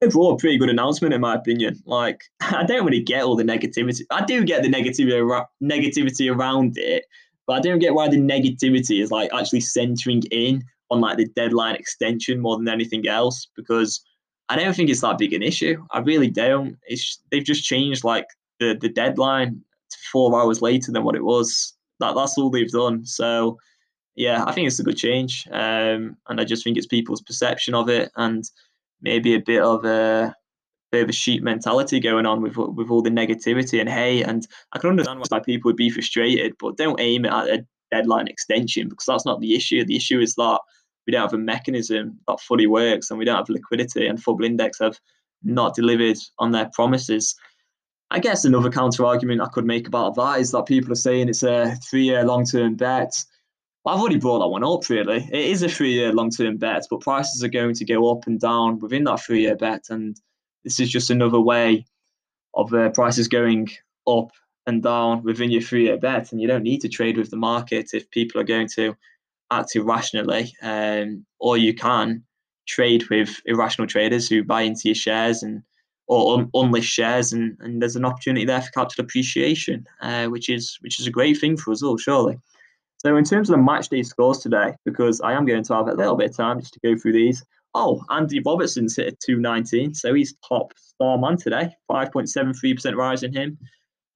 Overall, 0.00 0.34
a 0.34 0.38
pretty 0.38 0.58
good 0.58 0.70
announcement 0.70 1.12
in 1.12 1.20
my 1.20 1.34
opinion. 1.34 1.76
Like, 1.84 2.20
I 2.40 2.64
don't 2.64 2.84
really 2.84 3.02
get 3.02 3.24
all 3.24 3.36
the 3.36 3.44
negativity. 3.44 4.02
I 4.10 4.24
do 4.24 4.44
get 4.44 4.62
the 4.62 4.68
negativity 4.68 5.44
negativity 5.62 6.34
around 6.34 6.74
it, 6.76 7.04
but 7.48 7.54
I 7.54 7.60
don't 7.60 7.78
get 7.78 7.94
why 7.94 8.08
the 8.08 8.18
negativity 8.18 9.02
is 9.02 9.10
like 9.10 9.30
actually 9.32 9.60
centering 9.60 10.22
in 10.30 10.62
on 10.90 11.00
like 11.00 11.16
the 11.16 11.26
deadline 11.28 11.76
extension 11.76 12.40
more 12.40 12.58
than 12.58 12.68
anything 12.68 13.08
else 13.08 13.48
because 13.56 14.04
I 14.50 14.56
don't 14.56 14.76
think 14.76 14.90
it's 14.90 15.00
that 15.00 15.16
big 15.16 15.32
an 15.32 15.42
issue. 15.42 15.82
I 15.90 16.00
really 16.00 16.30
don't. 16.30 16.76
It's 16.86 17.20
they've 17.30 17.42
just 17.42 17.64
changed 17.64 18.04
like 18.04 18.26
the 18.60 18.76
the 18.78 18.90
deadline 18.90 19.62
to 19.90 19.96
four 20.12 20.38
hours 20.38 20.60
later 20.60 20.92
than 20.92 21.04
what 21.04 21.16
it 21.16 21.24
was. 21.24 21.74
That 22.00 22.14
that's 22.14 22.36
all 22.36 22.50
they've 22.50 22.70
done. 22.70 23.06
So 23.06 23.58
yeah, 24.14 24.44
I 24.44 24.52
think 24.52 24.66
it's 24.66 24.78
a 24.78 24.84
good 24.84 24.98
change, 24.98 25.48
um, 25.50 26.16
and 26.28 26.40
I 26.40 26.44
just 26.44 26.64
think 26.64 26.76
it's 26.76 26.86
people's 26.86 27.22
perception 27.22 27.74
of 27.74 27.88
it 27.88 28.10
and 28.16 28.44
maybe 29.00 29.34
a 29.34 29.40
bit 29.40 29.62
of 29.62 29.86
a 29.86 30.34
bit 30.90 31.02
of 31.02 31.08
a 31.08 31.12
sheep 31.12 31.42
mentality 31.42 32.00
going 32.00 32.26
on 32.26 32.40
with 32.40 32.56
with 32.56 32.90
all 32.90 33.02
the 33.02 33.10
negativity 33.10 33.80
and 33.80 33.88
hey, 33.88 34.22
And 34.22 34.46
I 34.72 34.78
can 34.78 34.90
understand 34.90 35.22
why 35.28 35.40
people 35.40 35.68
would 35.68 35.76
be 35.76 35.90
frustrated, 35.90 36.54
but 36.58 36.76
don't 36.76 37.00
aim 37.00 37.24
it 37.24 37.32
at 37.32 37.48
a 37.48 37.66
deadline 37.90 38.28
extension 38.28 38.88
because 38.88 39.06
that's 39.06 39.26
not 39.26 39.40
the 39.40 39.54
issue. 39.54 39.84
The 39.84 39.96
issue 39.96 40.20
is 40.20 40.34
that 40.34 40.60
we 41.06 41.12
don't 41.12 41.22
have 41.22 41.34
a 41.34 41.38
mechanism 41.38 42.18
that 42.26 42.40
fully 42.40 42.66
works 42.66 43.10
and 43.10 43.18
we 43.18 43.24
don't 43.24 43.36
have 43.36 43.48
liquidity 43.48 44.06
and 44.06 44.22
Football 44.22 44.46
Index 44.46 44.78
have 44.78 44.98
not 45.42 45.74
delivered 45.74 46.18
on 46.38 46.52
their 46.52 46.70
promises. 46.74 47.34
I 48.10 48.18
guess 48.20 48.44
another 48.44 48.70
counter 48.70 49.04
argument 49.04 49.40
I 49.40 49.48
could 49.48 49.66
make 49.66 49.86
about 49.86 50.14
that 50.16 50.40
is 50.40 50.50
that 50.52 50.66
people 50.66 50.92
are 50.92 50.96
saying 50.96 51.28
it's 51.28 51.42
a 51.42 51.76
three 51.88 52.04
year 52.04 52.24
long 52.24 52.44
term 52.44 52.74
bet. 52.74 53.12
I've 53.86 54.00
already 54.00 54.18
brought 54.18 54.40
that 54.40 54.48
one 54.48 54.64
up, 54.64 54.88
really. 54.90 55.26
It 55.32 55.46
is 55.50 55.62
a 55.62 55.68
three 55.68 55.92
year 55.92 56.12
long 56.12 56.30
term 56.30 56.56
bet, 56.56 56.86
but 56.90 57.00
prices 57.00 57.42
are 57.42 57.48
going 57.48 57.74
to 57.74 57.84
go 57.84 58.10
up 58.10 58.26
and 58.26 58.38
down 58.38 58.78
within 58.80 59.04
that 59.04 59.20
three 59.20 59.42
year 59.42 59.56
bet. 59.56 59.86
And 59.90 60.18
this 60.64 60.80
is 60.80 60.90
just 60.90 61.10
another 61.10 61.40
way 61.40 61.84
of 62.54 62.72
uh, 62.74 62.90
prices 62.90 63.28
going 63.28 63.68
up 64.06 64.30
and 64.66 64.82
down 64.82 65.22
within 65.22 65.50
your 65.50 65.62
three 65.62 65.84
year 65.84 65.96
bet. 65.96 66.32
And 66.32 66.40
you 66.40 66.48
don't 66.48 66.62
need 66.62 66.80
to 66.82 66.88
trade 66.88 67.16
with 67.16 67.30
the 67.30 67.36
market 67.36 67.90
if 67.94 68.10
people 68.10 68.40
are 68.40 68.44
going 68.44 68.68
to 68.76 68.96
act 69.50 69.74
irrationally, 69.76 70.52
um, 70.62 71.24
or 71.38 71.56
you 71.56 71.74
can 71.74 72.24
trade 72.66 73.08
with 73.08 73.40
irrational 73.46 73.88
traders 73.88 74.28
who 74.28 74.44
buy 74.44 74.62
into 74.62 74.82
your 74.84 74.94
shares 74.94 75.42
and 75.42 75.62
or 76.06 76.38
un- 76.38 76.50
unlist 76.54 76.84
shares, 76.84 77.32
and, 77.34 77.56
and 77.60 77.82
there's 77.82 77.96
an 77.96 78.04
opportunity 78.04 78.46
there 78.46 78.62
for 78.62 78.70
capital 78.70 79.04
appreciation, 79.04 79.86
uh, 80.00 80.26
which 80.26 80.48
is 80.48 80.78
which 80.80 80.98
is 80.98 81.06
a 81.06 81.10
great 81.10 81.38
thing 81.38 81.56
for 81.56 81.70
us 81.70 81.82
all, 81.82 81.98
surely. 81.98 82.38
So 82.96 83.16
in 83.16 83.24
terms 83.24 83.48
of 83.48 83.56
the 83.56 83.62
match 83.62 83.88
day 83.90 84.02
scores 84.02 84.38
today, 84.38 84.74
because 84.84 85.20
I 85.20 85.32
am 85.32 85.46
going 85.46 85.62
to 85.62 85.74
have 85.74 85.86
a 85.86 85.94
little 85.94 86.16
bit 86.16 86.30
of 86.30 86.36
time 86.36 86.60
just 86.60 86.74
to 86.74 86.80
go 86.80 86.96
through 86.96 87.12
these. 87.12 87.44
Oh, 87.80 88.02
Andy 88.10 88.40
Robertson's 88.44 88.96
hit 88.96 89.06
at 89.06 89.20
219, 89.20 89.94
so 89.94 90.12
he's 90.12 90.34
top 90.46 90.72
star 90.76 91.16
man 91.16 91.36
today. 91.36 91.70
5.73% 91.88 92.96
rise 92.96 93.22
in 93.22 93.32
him. 93.32 93.56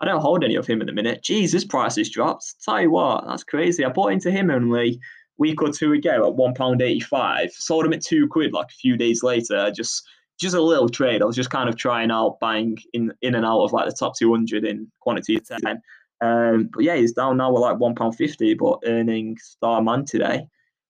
I 0.00 0.04
don't 0.04 0.21
hold 0.21 0.42
any 0.42 0.57
of 0.57 0.66
him 0.66 0.81
at 0.81 0.88
the 0.88 0.92
minute. 0.92 1.25
This 1.28 1.64
price 1.64 1.95
has 1.95 2.11
dropped. 2.11 2.57
Tell 2.64 2.81
you 2.83 2.90
what, 2.90 3.25
that's 3.25 3.45
crazy. 3.45 3.85
I 3.85 3.90
bought 3.90 4.11
into 4.11 4.33
him 4.33 4.50
only 4.50 4.95
a 4.95 4.99
week 5.38 5.62
or 5.62 5.71
two 5.71 5.92
ago 5.92 6.26
at 6.26 6.35
one 6.35 6.54
pound 6.54 6.83
eighty 6.83 6.99
five. 6.99 7.52
Sold 7.52 7.87
him 7.87 7.92
at 7.92 8.02
two 8.02 8.26
quid 8.26 8.52
like 8.52 8.66
a 8.66 8.81
few 8.81 8.97
days 8.97 9.23
later. 9.23 9.71
Just 9.71 10.02
just 10.40 10.57
a 10.57 10.61
little 10.61 10.88
trade. 10.88 11.23
I 11.23 11.25
was 11.25 11.37
just 11.37 11.50
kind 11.50 11.69
of 11.69 11.76
trying 11.76 12.11
out 12.11 12.40
buying 12.40 12.78
in 12.92 13.12
in 13.23 13.37
and 13.37 13.47
out 13.47 13.62
of 13.62 13.73
like 13.73 13.88
the 13.88 13.95
top 13.95 14.19
two 14.19 14.33
hundred 14.33 14.64
in 14.64 14.90
quantity 14.99 15.37
of 15.37 15.47
ten. 15.47 15.81
Um, 16.21 16.69
but 16.73 16.83
yeah, 16.83 16.97
he's 16.97 17.12
down 17.12 17.37
now 17.37 17.54
at 17.54 17.61
like 17.61 17.78
one 17.78 17.95
pound 17.95 18.16
fifty, 18.16 18.54
but 18.54 18.81
earning 18.85 19.38
star 19.38 19.81
man 19.81 20.04
today. 20.04 20.49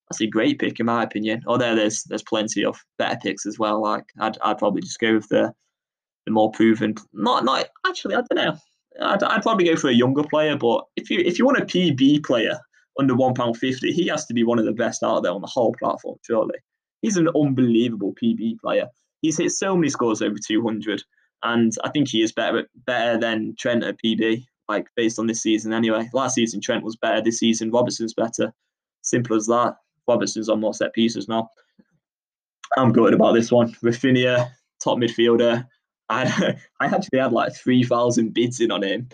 That's 0.09 0.21
a 0.21 0.27
great 0.27 0.59
pick 0.59 0.79
in 0.81 0.87
my 0.87 1.03
opinion. 1.03 1.43
Although 1.47 1.75
there's 1.75 2.05
there's 2.05 2.23
plenty 2.23 2.65
of 2.65 2.79
better 2.99 3.19
picks 3.23 3.47
as 3.47 3.59
well. 3.59 3.81
Like 3.83 4.05
I'd 4.19 4.39
I'd 4.43 4.59
probably 4.59 4.83
just 4.83 4.99
go 5.01 5.15
with 5.15 5.29
the 5.29 5.53
the 6.27 6.33
more 6.33 6.51
proven. 6.51 6.95
Not 7.13 7.45
not 7.45 7.69
actually. 7.87 8.15
I 8.15 8.23
don't 8.31 8.45
know. 8.45 8.57
I'd, 9.01 9.23
I'd 9.23 9.43
probably 9.43 9.65
go 9.65 9.77
for 9.77 9.89
a 9.89 9.95
younger 9.95 10.25
player, 10.25 10.57
but 10.57 10.85
if 10.97 11.11
you 11.11 11.21
if 11.21 11.39
you 11.39 11.47
want 11.47 11.59
a 11.59 11.65
PB 11.65 12.25
player 12.25 12.59
under 12.99 13.15
one 13.15 13.35
pound 13.35 13.57
fifty, 13.57 13.93
he 13.93 14.07
has 14.09 14.27
to 14.27 14.35
be 14.35 14.45
one 14.45 14.59
of 14.59 14.65
the 14.65 14.73
best 14.73 15.03
out 15.03 15.23
there 15.23 15.33
on 15.33 15.41
the 15.41 15.47
whole 15.47 15.75
platform. 15.79 16.19
Surely, 16.27 16.59
he's 17.01 17.17
an 17.17 17.29
unbelievable 17.35 18.15
PB 18.23 18.59
player. 18.61 18.87
He's 19.23 19.39
hit 19.39 19.53
so 19.53 19.77
many 19.77 19.89
scores 19.89 20.21
over 20.23 20.37
two 20.47 20.63
hundred, 20.63 21.03
and 21.43 21.73
I 21.85 21.91
think 21.91 22.09
he 22.09 22.23
is 22.23 22.33
better 22.33 22.69
better 22.87 23.19
than 23.19 23.55
Trent 23.59 23.85
at 23.85 23.97
PB. 24.05 24.45
Like 24.69 24.87
based 24.97 25.19
on 25.19 25.27
this 25.27 25.43
season, 25.43 25.73
anyway. 25.73 26.09
Last 26.13 26.35
season 26.35 26.61
Trent 26.61 26.85
was 26.85 26.97
better. 26.97 27.21
This 27.21 27.39
season 27.39 27.71
Robertson's 27.71 28.15
better. 28.15 28.53
Simple 29.03 29.37
as 29.37 29.47
that. 29.47 29.77
Robertson's 30.09 30.49
on 30.49 30.61
more 30.61 30.75
set 30.75 30.93
pieces 30.93 31.29
now. 31.29 31.49
I'm 32.77 32.93
good 32.93 33.15
about 33.15 33.33
this 33.33 33.53
one. 33.53 33.73
Raphinha, 33.83 34.51
top 34.83 34.99
midfielder. 34.99 35.67
I 36.09 36.57
I 36.81 36.87
actually 36.87 37.19
had 37.19 37.33
like 37.33 37.55
three 37.55 37.83
thousand 37.83 38.35
bids 38.35 38.61
in 38.61 38.71
on 38.71 38.83
him, 38.83 39.09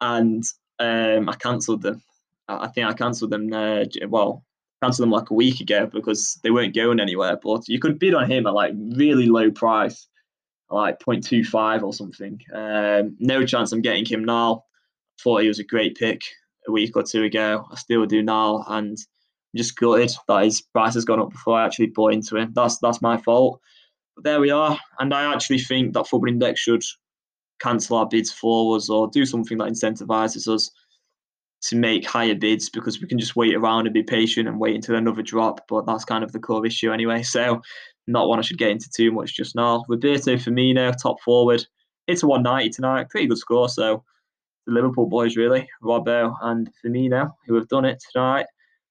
and 0.00 0.42
um, 0.78 1.28
I 1.28 1.34
cancelled 1.36 1.82
them. 1.82 2.02
I 2.48 2.68
think 2.68 2.86
I 2.86 2.92
cancelled 2.92 3.30
them. 3.30 3.52
Uh, 3.52 3.84
well, 4.08 4.44
cancelled 4.82 5.04
them 5.04 5.12
like 5.12 5.30
a 5.30 5.34
week 5.34 5.60
ago 5.60 5.86
because 5.86 6.38
they 6.42 6.50
weren't 6.50 6.74
going 6.74 7.00
anywhere. 7.00 7.38
But 7.42 7.68
you 7.68 7.78
could 7.78 7.98
bid 7.98 8.14
on 8.14 8.30
him 8.30 8.46
at 8.46 8.54
like 8.54 8.74
really 8.74 9.26
low 9.26 9.50
price, 9.50 10.06
like 10.70 10.98
0.25 11.00 11.82
or 11.82 11.92
something. 11.92 12.38
Um, 12.52 13.16
no 13.18 13.46
chance 13.46 13.72
I'm 13.72 13.82
getting 13.82 14.04
him 14.04 14.24
now. 14.24 14.64
Thought 15.22 15.42
he 15.42 15.48
was 15.48 15.60
a 15.60 15.64
great 15.64 15.96
pick 15.96 16.22
a 16.68 16.72
week 16.72 16.96
or 16.96 17.02
two 17.02 17.22
ago. 17.22 17.66
I 17.70 17.76
still 17.76 18.04
do 18.04 18.22
now, 18.22 18.64
and 18.68 18.98
Just 19.54 19.76
gutted 19.76 20.12
that 20.28 20.44
his 20.44 20.60
price 20.60 20.94
has 20.94 21.04
gone 21.04 21.20
up 21.20 21.30
before 21.30 21.58
I 21.58 21.64
actually 21.64 21.86
bought 21.86 22.12
into 22.12 22.36
him. 22.36 22.52
That's 22.54 22.78
that's 22.78 23.02
my 23.02 23.16
fault. 23.16 23.60
But 24.14 24.24
there 24.24 24.40
we 24.40 24.50
are. 24.50 24.78
And 24.98 25.12
I 25.14 25.32
actually 25.32 25.58
think 25.58 25.94
that 25.94 26.06
Football 26.06 26.30
Index 26.30 26.60
should 26.60 26.82
cancel 27.60 27.96
our 27.96 28.06
bids 28.06 28.32
for 28.32 28.76
us 28.76 28.90
or 28.90 29.08
do 29.08 29.24
something 29.24 29.58
that 29.58 29.68
incentivizes 29.68 30.52
us 30.52 30.70
to 31.62 31.76
make 31.76 32.06
higher 32.06 32.34
bids 32.34 32.68
because 32.68 33.00
we 33.00 33.08
can 33.08 33.18
just 33.18 33.36
wait 33.36 33.54
around 33.54 33.86
and 33.86 33.94
be 33.94 34.02
patient 34.02 34.46
and 34.46 34.60
wait 34.60 34.74
until 34.74 34.96
another 34.96 35.22
drop. 35.22 35.60
But 35.68 35.86
that's 35.86 36.04
kind 36.04 36.22
of 36.22 36.32
the 36.32 36.38
core 36.38 36.66
issue 36.66 36.92
anyway. 36.92 37.22
So 37.22 37.62
not 38.06 38.28
one 38.28 38.38
I 38.38 38.42
should 38.42 38.58
get 38.58 38.70
into 38.70 38.90
too 38.90 39.10
much 39.12 39.34
just 39.34 39.54
now. 39.54 39.84
Roberto 39.88 40.36
Firmino, 40.36 40.94
top 41.00 41.20
forward. 41.20 41.64
It's 42.06 42.22
a 42.22 42.26
190 42.26 42.70
tonight. 42.70 43.08
Pretty 43.08 43.28
good 43.28 43.38
score. 43.38 43.68
So 43.68 44.04
the 44.66 44.72
Liverpool 44.72 45.06
boys 45.06 45.36
really, 45.36 45.68
Robbo 45.82 46.34
and 46.42 46.70
Firmino, 46.84 47.32
who 47.46 47.54
have 47.54 47.68
done 47.68 47.86
it 47.86 48.02
tonight. 48.12 48.46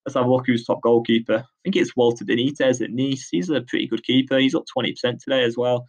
Let's 0.06 0.16
have 0.16 0.26
a 0.26 0.30
look 0.32 0.46
who's 0.48 0.66
top 0.66 0.82
goalkeeper. 0.82 1.38
I 1.38 1.46
think 1.64 1.76
it's 1.76 1.96
Walter 1.96 2.26
Benitez 2.26 2.82
at 2.82 2.92
Nice. 2.92 3.30
He's 3.32 3.50
a 3.50 3.62
pretty 3.62 3.88
good 3.88 4.04
keeper. 4.04 4.38
He's 4.38 4.56
up 4.56 4.66
20% 4.78 4.96
today 5.24 5.44
as 5.44 5.56
well. 5.58 5.86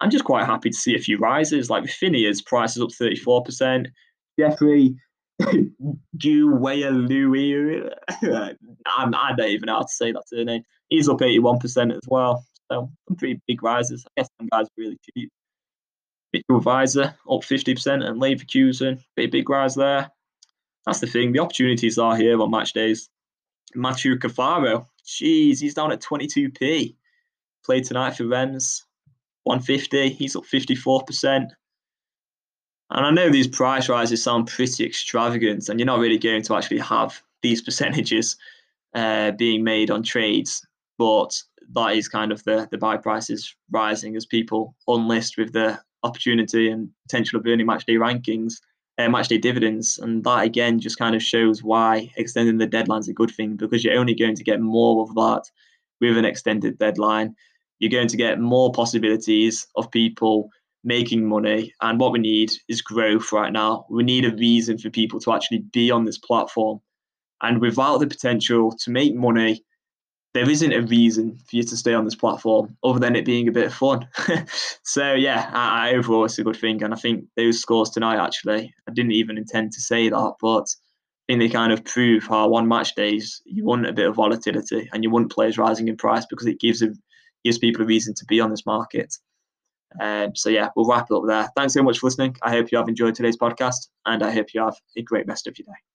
I'm 0.00 0.10
just 0.10 0.24
quite 0.24 0.46
happy 0.46 0.70
to 0.70 0.76
see 0.76 0.94
a 0.96 0.98
few 0.98 1.18
rises. 1.18 1.70
Like 1.70 1.86
Phineas, 1.88 2.40
price 2.40 2.76
is 2.76 2.82
up 2.82 2.88
34%. 2.90 3.86
Jeffrey 4.38 4.96
Gouweleeuw. 6.18 7.90
I'm, 8.86 9.14
I 9.14 9.32
don't 9.36 9.48
even 9.48 9.66
know 9.66 9.74
how 9.74 9.82
to 9.82 9.88
say 9.88 10.12
that 10.12 10.28
surname. 10.28 10.62
He's 10.88 11.08
up 11.08 11.18
81% 11.18 11.92
as 11.92 12.00
well. 12.08 12.44
So 12.70 12.90
some 13.06 13.16
pretty 13.16 13.40
big 13.46 13.62
rises. 13.62 14.04
I 14.06 14.22
guess 14.22 14.30
some 14.40 14.48
guys 14.50 14.66
are 14.66 14.70
really 14.78 14.98
cheap. 15.14 15.30
Mitchell 16.32 16.60
Weiser 16.60 17.08
up 17.08 17.40
50% 17.42 18.04
and 18.04 18.20
Leverkusen, 18.20 19.02
pretty 19.14 19.30
big 19.30 19.48
rise 19.48 19.74
there. 19.74 20.10
That's 20.86 21.00
the 21.00 21.06
thing. 21.06 21.32
The 21.32 21.40
opportunities 21.40 21.98
are 21.98 22.16
here 22.16 22.40
on 22.40 22.50
match 22.50 22.72
days. 22.72 23.08
Matthew 23.74 24.18
Cafaro, 24.18 24.86
jeez, 25.04 25.60
he's 25.60 25.74
down 25.74 25.92
at 25.92 26.00
22p. 26.00 26.94
Played 27.64 27.84
tonight 27.84 28.16
for 28.16 28.26
Rennes, 28.26 28.84
150. 29.44 30.10
He's 30.10 30.36
up 30.36 30.44
54%. 30.44 31.48
And 32.90 33.06
I 33.06 33.10
know 33.10 33.30
these 33.30 33.48
price 33.48 33.88
rises 33.88 34.22
sound 34.22 34.48
pretty 34.48 34.84
extravagant, 34.84 35.68
and 35.68 35.80
you're 35.80 35.86
not 35.86 36.00
really 36.00 36.18
going 36.18 36.42
to 36.42 36.54
actually 36.54 36.80
have 36.80 37.22
these 37.40 37.62
percentages 37.62 38.36
uh, 38.94 39.30
being 39.32 39.64
made 39.64 39.90
on 39.90 40.02
trades, 40.02 40.66
but 40.98 41.40
that 41.72 41.96
is 41.96 42.08
kind 42.08 42.32
of 42.32 42.44
the, 42.44 42.68
the 42.70 42.78
buy 42.78 42.96
prices 42.96 43.54
rising 43.70 44.16
as 44.16 44.26
people 44.26 44.74
unlist 44.88 45.38
with 45.38 45.52
the 45.52 45.80
opportunity 46.02 46.68
and 46.70 46.90
potential 47.08 47.38
of 47.38 47.46
earning 47.46 47.66
match 47.66 47.86
day 47.86 47.94
rankings 47.94 48.60
uh, 48.98 49.08
match 49.08 49.28
dividends. 49.28 49.98
And 49.98 50.24
that 50.24 50.44
again 50.44 50.78
just 50.78 50.98
kind 50.98 51.14
of 51.14 51.22
shows 51.22 51.62
why 51.62 52.10
extending 52.16 52.58
the 52.58 52.66
deadline 52.66 53.00
is 53.00 53.08
a 53.08 53.12
good 53.12 53.30
thing 53.30 53.56
because 53.56 53.84
you're 53.84 53.98
only 53.98 54.14
going 54.14 54.36
to 54.36 54.44
get 54.44 54.60
more 54.60 55.02
of 55.02 55.14
that 55.14 55.50
with 56.00 56.16
an 56.16 56.24
extended 56.24 56.78
deadline. 56.78 57.34
You're 57.78 57.90
going 57.90 58.08
to 58.08 58.16
get 58.16 58.40
more 58.40 58.72
possibilities 58.72 59.66
of 59.76 59.90
people 59.90 60.50
making 60.84 61.26
money. 61.26 61.72
And 61.80 61.98
what 61.98 62.12
we 62.12 62.18
need 62.18 62.50
is 62.68 62.82
growth 62.82 63.32
right 63.32 63.52
now. 63.52 63.86
We 63.88 64.02
need 64.02 64.24
a 64.24 64.34
reason 64.34 64.78
for 64.78 64.90
people 64.90 65.20
to 65.20 65.32
actually 65.32 65.64
be 65.72 65.90
on 65.90 66.04
this 66.04 66.18
platform. 66.18 66.80
And 67.40 67.60
without 67.60 67.98
the 67.98 68.06
potential 68.06 68.72
to 68.72 68.90
make 68.90 69.14
money, 69.14 69.64
there 70.34 70.48
isn't 70.48 70.72
a 70.72 70.82
reason 70.82 71.38
for 71.46 71.56
you 71.56 71.62
to 71.62 71.76
stay 71.76 71.92
on 71.92 72.04
this 72.04 72.14
platform 72.14 72.76
other 72.82 72.98
than 72.98 73.16
it 73.16 73.24
being 73.24 73.48
a 73.48 73.52
bit 73.52 73.66
of 73.66 73.74
fun. 73.74 74.08
so 74.82 75.12
yeah, 75.12 75.50
I, 75.52 75.90
I, 75.90 75.94
overall 75.94 76.24
it's 76.24 76.38
a 76.38 76.44
good 76.44 76.56
thing, 76.56 76.82
and 76.82 76.94
I 76.94 76.96
think 76.96 77.24
those 77.36 77.60
scores 77.60 77.90
tonight 77.90 78.24
actually, 78.24 78.72
I 78.88 78.92
didn't 78.92 79.12
even 79.12 79.36
intend 79.36 79.72
to 79.72 79.80
say 79.80 80.08
that, 80.08 80.34
but 80.40 80.74
I 81.28 81.32
think 81.32 81.40
they 81.40 81.48
kind 81.48 81.72
of 81.72 81.84
prove 81.84 82.24
how 82.24 82.48
one 82.48 82.66
match 82.66 82.94
days 82.94 83.42
you 83.44 83.64
want 83.64 83.86
a 83.86 83.92
bit 83.92 84.08
of 84.08 84.16
volatility 84.16 84.88
and 84.92 85.04
you 85.04 85.10
want 85.10 85.32
players 85.32 85.58
rising 85.58 85.88
in 85.88 85.96
price 85.96 86.26
because 86.26 86.46
it 86.46 86.60
gives 86.60 86.82
a, 86.82 86.88
gives 87.44 87.58
people 87.58 87.82
a 87.82 87.86
reason 87.86 88.14
to 88.14 88.24
be 88.24 88.40
on 88.40 88.50
this 88.50 88.66
market. 88.66 89.14
Um, 90.00 90.34
so 90.34 90.48
yeah, 90.48 90.70
we'll 90.74 90.88
wrap 90.88 91.08
it 91.10 91.14
up 91.14 91.24
there. 91.26 91.50
Thanks 91.54 91.74
so 91.74 91.82
much 91.82 91.98
for 91.98 92.06
listening. 92.06 92.36
I 92.42 92.50
hope 92.50 92.72
you 92.72 92.78
have 92.78 92.88
enjoyed 92.88 93.14
today's 93.14 93.36
podcast, 93.36 93.88
and 94.06 94.22
I 94.22 94.30
hope 94.30 94.54
you 94.54 94.62
have 94.62 94.76
a 94.96 95.02
great 95.02 95.26
rest 95.26 95.46
of 95.46 95.58
your 95.58 95.66
day. 95.66 95.91